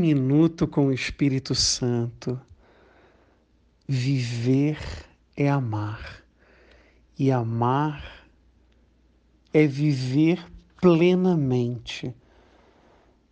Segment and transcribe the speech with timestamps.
[0.00, 2.40] minuto com o Espírito Santo.
[3.86, 4.78] Viver
[5.36, 6.22] é amar,
[7.18, 8.26] e amar
[9.52, 10.42] é viver
[10.80, 12.14] plenamente.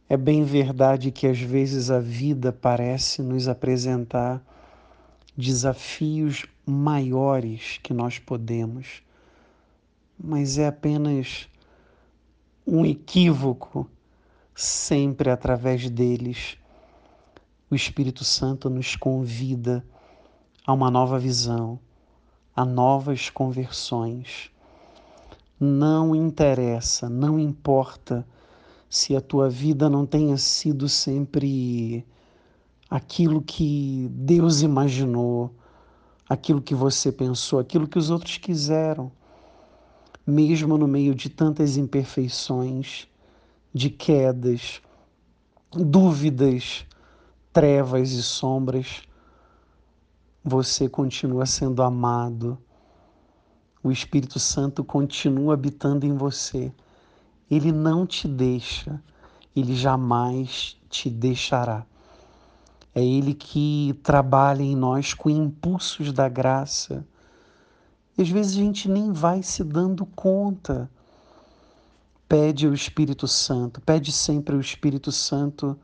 [0.08, 4.42] É bem verdade que às vezes a vida parece nos apresentar
[5.36, 9.02] desafios maiores que nós podemos,
[10.18, 11.48] mas é apenas
[12.66, 13.88] um equívoco
[14.58, 16.58] sempre através deles.
[17.70, 19.84] O Espírito Santo nos convida
[20.66, 21.78] a uma nova visão,
[22.56, 24.50] a novas conversões.
[25.60, 28.26] Não interessa, não importa
[28.90, 32.04] se a tua vida não tenha sido sempre
[32.90, 35.54] aquilo que Deus imaginou,
[36.28, 39.12] aquilo que você pensou, aquilo que os outros quiseram.
[40.26, 43.07] Mesmo no meio de tantas imperfeições,
[43.78, 44.82] de quedas,
[45.70, 46.84] dúvidas,
[47.52, 49.02] trevas e sombras,
[50.42, 52.58] você continua sendo amado.
[53.80, 56.72] O Espírito Santo continua habitando em você.
[57.48, 59.00] Ele não te deixa,
[59.54, 61.86] ele jamais te deixará.
[62.92, 67.06] É Ele que trabalha em nós com impulsos da graça.
[68.16, 70.90] E às vezes a gente nem vai se dando conta
[72.28, 75.78] Pede ao Espírito Santo, pede sempre ao Espírito Santo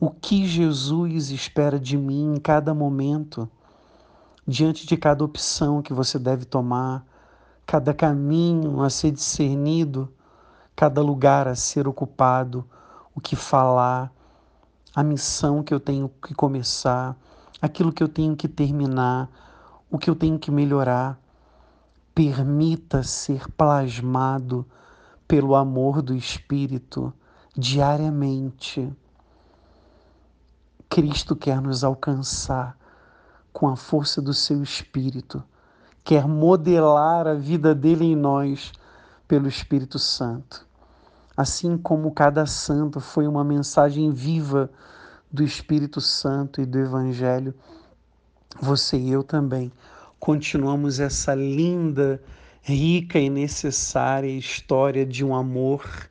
[0.00, 3.48] o que Jesus espera de mim em cada momento,
[4.46, 7.06] diante de cada opção que você deve tomar,
[7.64, 10.12] cada caminho a ser discernido,
[10.74, 12.68] cada lugar a ser ocupado,
[13.14, 14.12] o que falar,
[14.92, 17.16] a missão que eu tenho que começar,
[17.62, 19.30] aquilo que eu tenho que terminar,
[19.88, 21.18] o que eu tenho que melhorar.
[22.12, 24.66] Permita ser plasmado
[25.26, 27.12] pelo amor do Espírito
[27.56, 28.92] diariamente.
[30.88, 32.76] Cristo quer nos alcançar
[33.52, 35.42] com a força do seu Espírito,
[36.02, 38.72] quer modelar a vida dele em nós
[39.26, 40.66] pelo Espírito Santo.
[41.36, 44.70] Assim como cada santo foi uma mensagem viva
[45.32, 47.54] do Espírito Santo e do Evangelho,
[48.60, 49.72] você e eu também
[50.24, 52.18] continuamos essa linda
[52.66, 56.08] rica e necessária história de um amor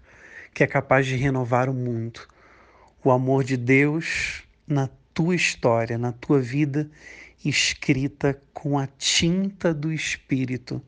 [0.54, 2.20] que é capaz de renovar o mundo.
[3.04, 6.88] O amor de Deus na tua história, na tua vida,
[7.44, 10.80] escrita com a tinta do Espírito,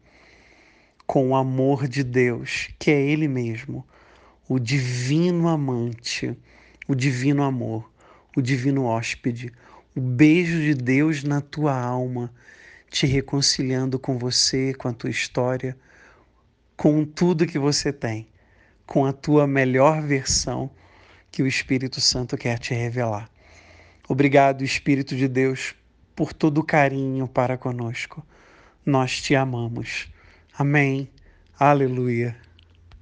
[1.08, 3.84] com o amor de Deus, que é Ele mesmo,
[4.48, 6.38] o divino amante,
[6.88, 7.92] o divino amor,
[8.38, 9.52] o divino hóspede,
[9.96, 12.32] o beijo de Deus na tua alma
[12.96, 15.78] te reconciliando com você, com a tua história,
[16.78, 18.26] com tudo que você tem,
[18.86, 20.72] com a tua melhor versão
[21.30, 23.30] que o Espírito Santo quer te revelar.
[24.08, 25.76] Obrigado, Espírito de Deus,
[26.16, 28.26] por todo o carinho para conosco.
[28.86, 30.08] Nós te amamos.
[30.58, 31.10] Amém.
[31.60, 32.45] Aleluia.